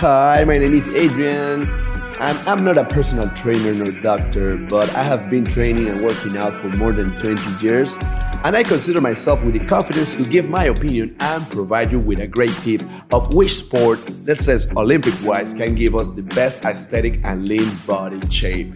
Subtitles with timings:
[0.00, 1.62] Hi, my name is Adrian.
[2.20, 6.36] I'm, I'm not a personal trainer nor doctor, but I have been training and working
[6.36, 7.94] out for more than 20 years.
[8.44, 12.20] And I consider myself with the confidence to give my opinion and provide you with
[12.20, 16.66] a great tip of which sport that says Olympic wise can give us the best
[16.66, 18.74] aesthetic and lean body shape.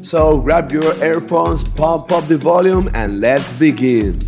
[0.00, 4.18] So grab your earphones, pump up the volume, and let's begin.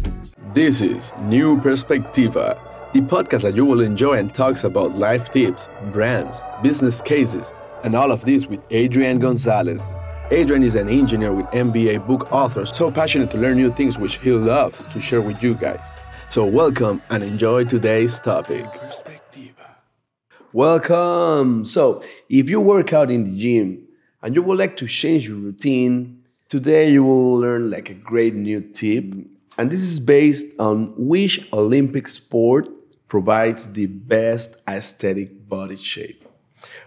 [0.53, 2.59] This is New Perspectiva,
[2.97, 7.53] the podcast that you will enjoy and talks about life tips, brands, business cases,
[7.85, 9.95] and all of this with Adrian Gonzalez.
[10.31, 14.17] Adrian is an engineer with MBA book author, so passionate to learn new things which
[14.17, 15.87] he loves to share with you guys.
[16.31, 18.65] So welcome and enjoy today's topic.
[18.65, 19.67] Perspectiva.
[20.55, 21.67] Welcome.
[21.67, 23.87] So, if you work out in the gym
[24.23, 28.35] and you would like to change your routine, today you will learn like a great
[28.35, 29.05] new tip.
[29.59, 32.71] And this is based on which Olympic sport
[33.09, 36.27] provides the best aesthetic body shape.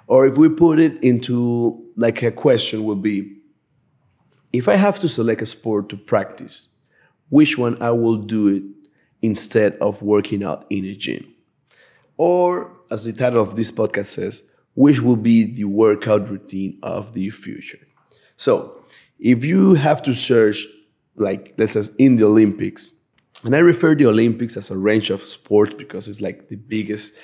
[0.07, 3.35] Or if we put it into like a question would be
[4.51, 6.69] if I have to select a sport to practice,
[7.29, 8.63] which one I will do it
[9.21, 11.33] instead of working out in a gym?
[12.17, 14.43] Or as the title of this podcast says,
[14.73, 17.79] which will be the workout routine of the future?
[18.37, 18.83] So,
[19.19, 20.65] if you have to search,
[21.15, 22.93] like let's say in the Olympics,
[23.43, 27.15] and I refer the Olympics as a range of sports because it's like the biggest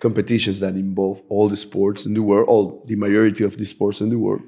[0.00, 4.00] competitions that involve all the sports in the world, all the majority of the sports
[4.00, 4.42] in the world.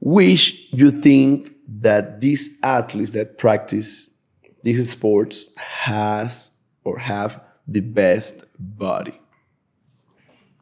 [0.00, 4.10] Which you think that these athletes that practice
[4.62, 9.20] these sports has or have the best body?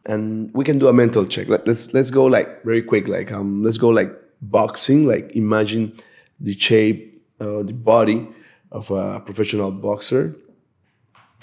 [0.08, 1.48] and we can do a mental check.
[1.48, 3.06] Let, us let's go like very quick.
[3.06, 5.06] Like um, let's go like boxing.
[5.06, 5.92] Like imagine
[6.40, 8.26] the shape, uh, the body
[8.70, 10.36] of a professional boxer.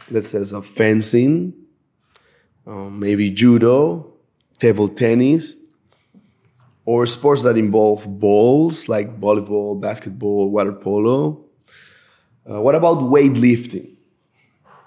[0.10, 1.54] Let's say a fencing,
[2.68, 4.14] um, maybe judo,
[4.60, 5.56] table tennis,
[6.86, 11.44] or sports that involve balls like volleyball, basketball, water polo.
[12.50, 13.96] Uh, what about weightlifting?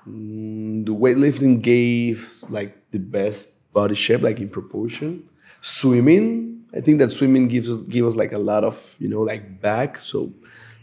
[0.09, 5.29] Mm, the weightlifting gives like the best body shape, like in proportion.
[5.61, 9.23] Swimming, I think that swimming gives us, give us like a lot of, you know,
[9.23, 9.99] like back.
[9.99, 10.33] So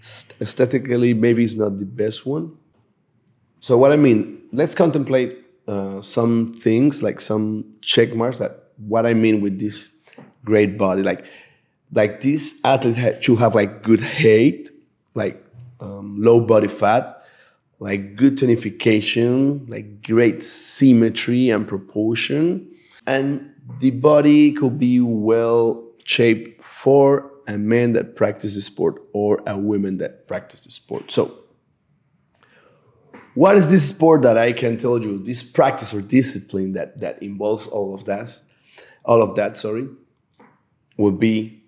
[0.01, 2.57] aesthetically, maybe it's not the best one.
[3.59, 9.05] So what I mean, let's contemplate uh, some things, like some check marks that what
[9.05, 9.97] I mean with this
[10.43, 11.01] great body.
[11.01, 11.25] Like,
[11.91, 14.69] like this athlete should have like good height,
[15.15, 15.43] like
[15.79, 17.23] um, low body fat,
[17.79, 22.71] like good tonification, like great symmetry and proportion,
[23.07, 29.57] and the body could be well shaped for a man that practices sport or a
[29.57, 31.11] woman that practices sport.
[31.11, 31.39] So,
[33.33, 35.19] what is this sport that I can tell you?
[35.19, 38.41] This practice or discipline that that involves all of that,
[39.03, 39.57] all of that.
[39.57, 39.87] Sorry,
[40.97, 41.63] would be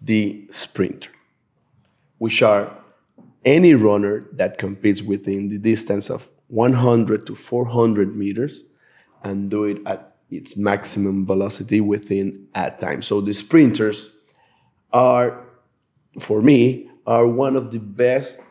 [0.00, 1.10] the sprinter,
[2.18, 2.76] which are
[3.44, 8.64] any runner that competes within the distance of 100 to 400 meters
[9.22, 13.02] and do it at its maximum velocity within a time.
[13.02, 14.15] So the sprinters
[14.92, 15.44] are,
[16.20, 18.42] for me, are one of the best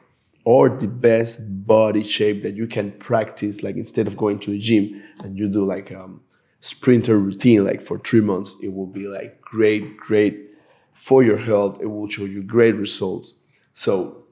[0.45, 3.63] or the best body shape that you can practice.
[3.63, 6.21] Like instead of going to a gym and you do like a um,
[6.59, 10.51] sprinter routine, like for three months, it will be like great, great
[10.93, 11.79] for your health.
[11.81, 13.33] It will show you great results.
[13.73, 14.23] So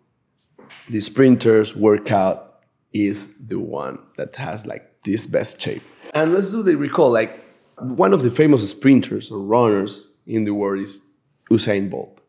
[0.90, 2.62] the sprinters workout
[2.94, 5.82] is the one that has like this best shape.
[6.14, 7.12] And let's do the recall.
[7.12, 7.40] Like
[7.80, 11.02] one of the famous sprinters or runners in the world is
[11.50, 12.22] Usain Bolt.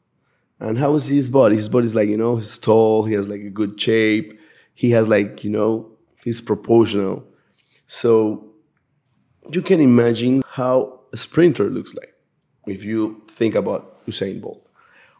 [0.60, 1.56] And how is his body?
[1.56, 4.38] His body is like, you know, he's tall, he has like a good shape,
[4.74, 5.90] he has like, you know,
[6.22, 7.24] he's proportional.
[7.86, 8.46] So
[9.52, 12.14] you can imagine how a sprinter looks like
[12.66, 14.64] if you think about Usain Bolt.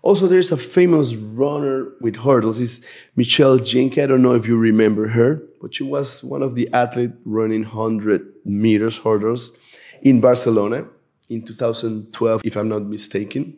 [0.02, 2.60] Also, there's a famous runner with hurdles.
[2.60, 4.02] It's Michelle Jenneke.
[4.02, 7.62] I don't know if you remember her, but she was one of the athletes running
[7.62, 9.56] 100 meters hurdles
[10.02, 10.86] in Barcelona
[11.30, 13.56] in 2012, if I'm not mistaken.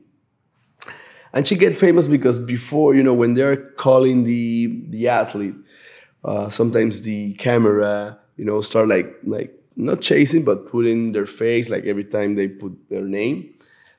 [1.37, 5.55] And she get famous because before, you know, when they're calling the the athlete,
[6.25, 11.69] uh, sometimes the camera, you know, start like like not chasing, but putting their face
[11.69, 13.53] like every time they put their name.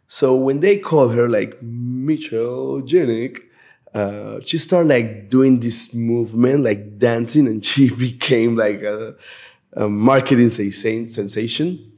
[0.07, 3.41] So when they call her like Michelle Jenneke,
[3.93, 9.13] uh, she started like doing this movement, like dancing, and she became like a,
[9.73, 11.91] a marketing sensation.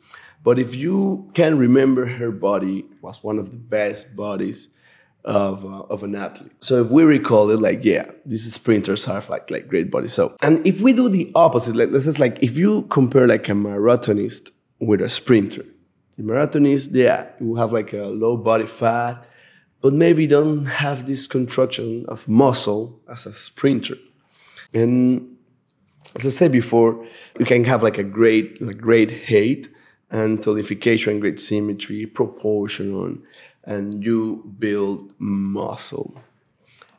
[0.43, 4.67] But if you can remember, her body was one of the best bodies
[5.25, 6.51] of, uh, of an athlete.
[6.61, 10.13] So if we recall it, like yeah, these sprinters have like like great bodies.
[10.13, 13.49] So and if we do the opposite, like this is like if you compare like
[13.49, 15.65] a marathonist with a sprinter,
[16.19, 19.25] The marathonists, yeah, you have like a low body fat,
[19.81, 23.95] but maybe don't have this contraction of muscle as a sprinter.
[24.73, 25.37] And
[26.15, 27.05] as I said before,
[27.39, 29.69] you can have like a great, like great height
[30.11, 33.23] and tonification, great symmetry, proportion,
[33.63, 36.19] and you build muscle.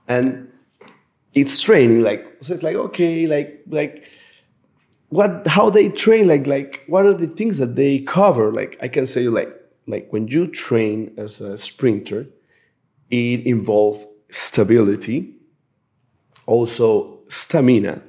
[0.06, 0.50] And
[1.34, 4.04] it's training, like so it's like okay, like like
[5.08, 8.52] what how they train, like like what are the things that they cover?
[8.52, 9.52] Like I can say like
[9.86, 12.26] like when you train as a sprinter,
[13.10, 15.34] it involves stability,
[16.46, 18.02] also stamina.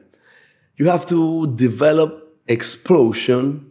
[0.78, 3.71] You have to develop explosion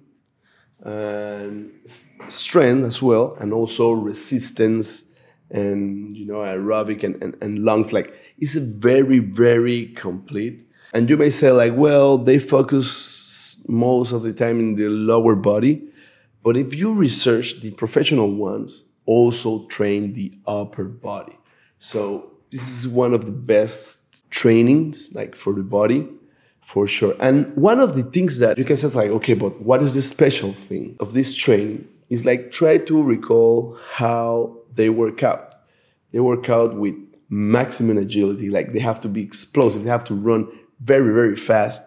[0.83, 5.15] Um, strength as well, and also resistance
[5.51, 7.93] and you know aerobic and, and, and lungs.
[7.93, 10.67] Like it's a very very complete.
[10.95, 15.37] And you may say like, well, they focus most of the time in the lower
[15.37, 15.83] body,
[16.43, 21.39] but if you research the professional ones, also train the upper body.
[21.79, 26.09] So this is one of the best trainings like for the body
[26.71, 27.17] for sure.
[27.19, 29.97] And one of the things that you can say is like, okay, but what is
[29.97, 31.89] the special thing of this training?
[32.11, 35.53] Is like try to recall how they work out.
[36.13, 36.95] They work out with
[37.29, 38.51] maximum agility.
[38.51, 39.83] Like they have to be explosive.
[39.83, 40.47] They have to run
[40.81, 41.83] very, very fast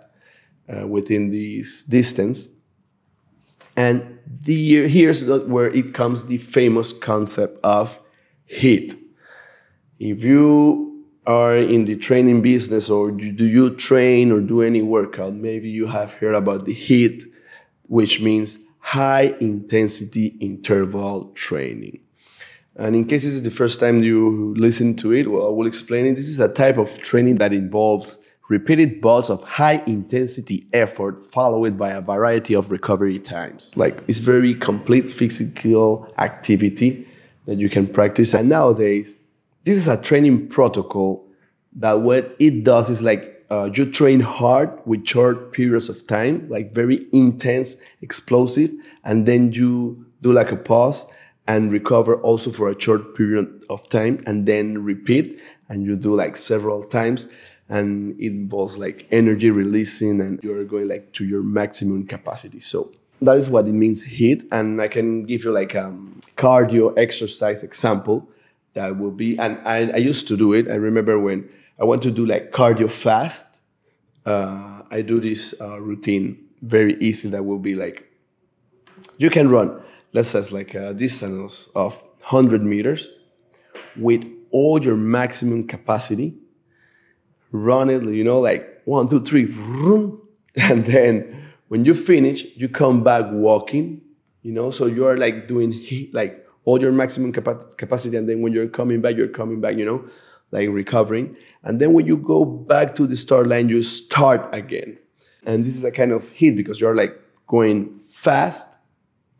[0.67, 2.49] uh, within this distance.
[3.77, 8.01] And the here's where it comes the famous concept of
[8.51, 8.95] HIIT.
[9.99, 10.92] If you
[11.25, 15.87] are in the training business or do you train or do any workout, maybe you
[15.87, 17.23] have heard about the HIIT,
[17.87, 21.99] which means high intensity interval training.
[22.75, 25.67] And in case this is the first time you listen to it, well, I will
[25.67, 26.15] explain it.
[26.15, 28.17] This is a type of training that involves
[28.49, 33.75] repeated bouts of high intensity effort followed by a variety of recovery times.
[33.77, 37.07] Like it's very complete physical activity
[37.45, 38.33] that you can practice.
[38.33, 39.19] And nowadays,
[39.63, 41.25] this is a training protocol
[41.75, 46.47] that what it does is like uh, you train hard with short periods of time,
[46.49, 48.71] like very intense, explosive,
[49.03, 51.05] and then you do like a pause
[51.47, 55.39] and recover also for a short period of time and then repeat
[55.69, 57.31] and you do like several times
[57.69, 62.59] and it involves like energy releasing and you're going like to your maximum capacity.
[62.59, 66.19] So that is what it means HIIT and i can give you like a um,
[66.35, 68.27] cardio exercise example
[68.73, 70.67] that will be and I, I used to do it.
[70.67, 71.49] I remember when
[71.79, 73.61] i want to do like cardio fast
[74.25, 78.09] uh, i do this uh, routine very easy that will be like
[79.17, 79.81] you can run
[80.13, 83.11] let's say like a distance of 100 meters
[83.97, 86.35] with all your maximum capacity
[87.51, 90.21] run it you know like one two three vroom,
[90.55, 94.01] and then when you finish you come back walking
[94.41, 98.53] you know so you're like doing like all your maximum capa- capacity and then when
[98.53, 100.05] you're coming back you're coming back you know
[100.53, 101.35] like recovering.
[101.63, 104.97] And then when you go back to the start line you start again.
[105.45, 108.79] And this is a kind of HIIT because you're like going fast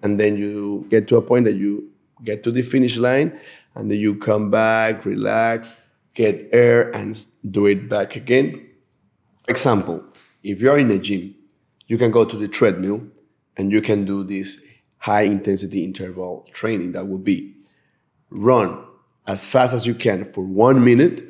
[0.02, 1.90] and then you get to a point that you
[2.26, 3.40] get to the finish line
[3.76, 5.80] and then you come back relax
[6.14, 8.68] get air and do it back again.
[9.48, 10.04] Example
[10.42, 11.34] if you're in a gym
[11.88, 13.02] you can go to the treadmill
[13.56, 14.68] and you can do this
[15.04, 17.54] high intensity interval training that would be
[18.30, 18.82] run
[19.28, 21.22] as fast as you can for one minute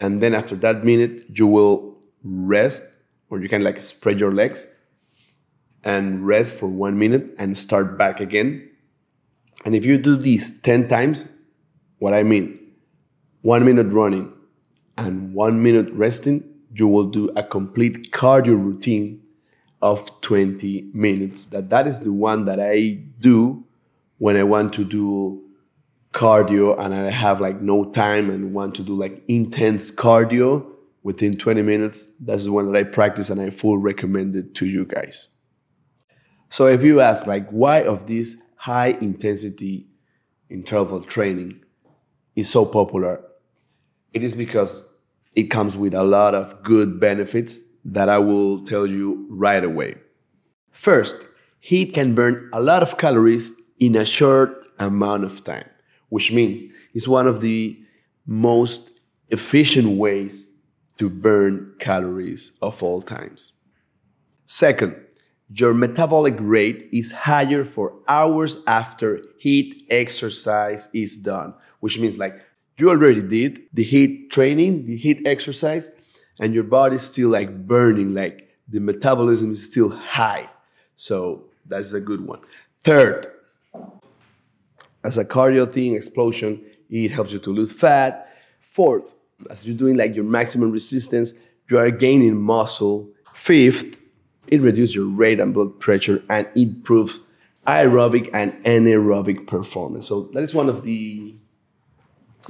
[0.00, 2.82] and then after that minute you will rest
[3.28, 4.66] or you can like spread your legs
[5.84, 8.68] and rest for one minute and start back again.
[9.64, 11.28] And if you do this 10 times
[11.98, 12.58] what i mean
[13.42, 14.32] one minute running
[14.96, 19.20] and one minute resting you will do a complete cardio routine
[19.82, 21.46] of 20 minutes.
[21.46, 23.64] That that is the one that I do
[24.18, 25.42] when I want to do
[26.12, 30.66] cardio and I have like no time and want to do like intense cardio
[31.02, 32.12] within 20 minutes.
[32.20, 35.28] That's the one that I practice and I full recommend it to you guys.
[36.50, 39.86] So if you ask like why of this high intensity
[40.50, 41.60] interval training
[42.34, 43.24] is so popular,
[44.12, 44.86] it is because
[45.36, 49.96] it comes with a lot of good benefits that I will tell you right away.
[50.70, 51.16] First,
[51.64, 55.68] HIIT can burn a lot of calories in a short amount of time,
[56.08, 56.62] which means
[56.94, 57.78] it's one of the
[58.26, 58.90] most
[59.28, 60.50] efficient ways
[60.98, 63.54] to burn calories of all times.
[64.46, 64.96] Second,
[65.52, 72.40] your metabolic rate is higher for hours after HIIT exercise is done, which means like
[72.78, 75.90] you already did the HIIT training, the HIIT exercise,
[76.40, 80.48] and your body's still like burning, like the metabolism is still high.
[80.96, 82.40] So that's a good one.
[82.82, 83.26] Third,
[85.04, 88.34] as a cardio thing, explosion, it helps you to lose fat.
[88.60, 89.14] Fourth,
[89.50, 91.34] as you're doing like your maximum resistance,
[91.68, 93.08] you are gaining muscle.
[93.34, 94.00] Fifth,
[94.48, 97.20] it reduces your rate and blood pressure and improves
[97.66, 100.08] aerobic and anaerobic performance.
[100.08, 101.34] So that is one of the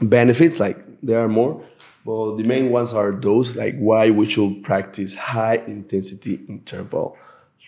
[0.01, 0.61] benefits.
[0.61, 1.65] Like there are more,
[2.05, 3.57] but the main ones are those.
[3.57, 7.17] Like why we should practice high intensity interval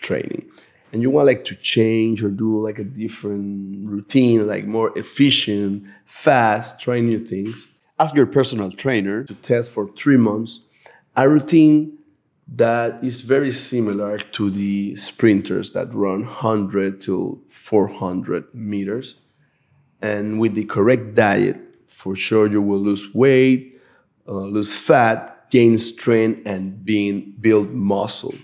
[0.01, 0.51] training.
[0.93, 5.85] And you want like to change or do like a different routine, like more efficient,
[6.05, 7.69] fast, try new things.
[7.99, 10.61] Ask your personal trainer to test for three months
[11.17, 11.99] a routine
[12.49, 19.19] that is very similar to the sprinters that run 100 to 400 meters.
[20.01, 23.81] And with the correct diet, for sure you will lose weight,
[24.29, 28.35] uh, lose fat, gain strength, and being, build muscle.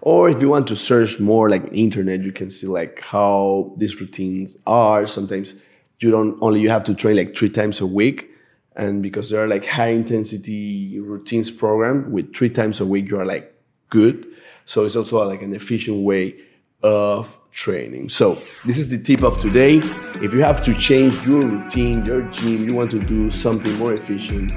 [0.00, 4.00] Or if you want to search more like internet, you can see like how these
[4.00, 5.06] routines are.
[5.06, 5.60] Sometimes
[6.00, 8.30] you don't only you have to train like three times a week
[8.76, 13.18] and because there are like high intensity routines program with three times a week you
[13.18, 13.54] are like
[13.88, 14.26] good
[14.64, 16.34] so it's also like an efficient way
[16.82, 18.08] of training.
[18.08, 19.80] So this is the tip of today.
[20.22, 23.94] If you have to change your routine your gym you want to do something more
[23.94, 24.52] efficient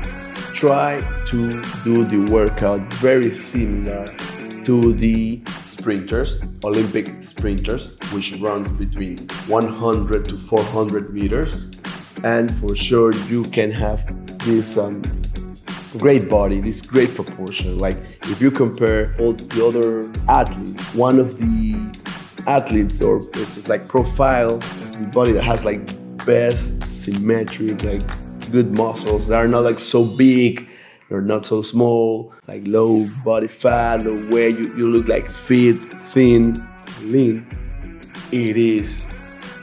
[0.53, 4.05] try to do the workout very similar
[4.63, 11.71] to the sprinters olympic sprinters which runs between 100 to 400 meters.
[12.23, 14.05] And for sure you can have
[14.39, 15.01] this um,
[15.97, 17.77] great body, this great proportion.
[17.77, 21.98] Like if you compare all the other athletes, one of the
[22.49, 24.59] athletes or it's like profile
[24.99, 25.81] the body that has like
[26.25, 28.01] best symmetric, like
[28.51, 30.67] good muscles that are not like so big,
[31.07, 35.77] they're not so small, like low body fat, low weight, you, you look like fit,
[36.11, 36.67] thin,
[37.01, 37.45] lean.
[38.31, 39.07] It is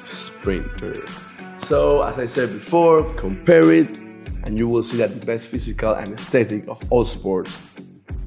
[0.04, 1.04] sprinter.
[1.58, 3.96] So, as I said before, compare it
[4.44, 7.58] and you will see that the best physical and aesthetic of all sports,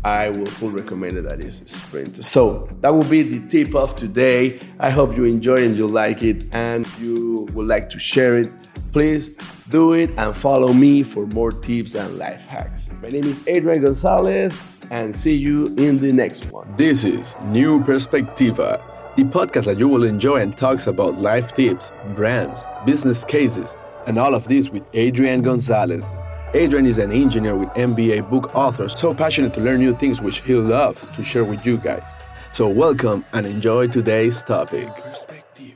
[0.03, 2.23] I will full recommend it that is sprint.
[2.23, 4.59] So that will be the tip of today.
[4.79, 8.51] I hope you enjoy and you like it and you would like to share it.
[8.91, 9.37] Please
[9.69, 12.89] do it and follow me for more tips and life hacks.
[13.01, 16.73] My name is Adrian Gonzalez and see you in the next one.
[16.75, 18.81] This is New Perspectiva
[19.19, 23.75] the podcast that you will enjoy and talks about life tips, brands, business cases,
[24.07, 26.17] and all of this with Adrian Gonzalez.
[26.55, 30.41] Adrian is an engineer with MBA book author, so passionate to learn new things which
[30.41, 32.11] he loves to share with you guys.
[32.53, 34.87] So welcome and enjoy today's topic.
[34.95, 35.68] Perspective.